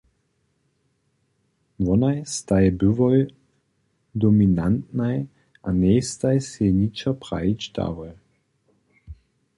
Wonaj 1.79 2.23
staj 2.35 2.71
byłoj 2.71 3.19
dominantnaj 4.23 5.15
a 5.67 5.69
njejstaj 5.83 6.37
sej 6.49 6.73
ničo 6.79 7.11
prajić 7.23 7.61
dałoj. 7.75 8.11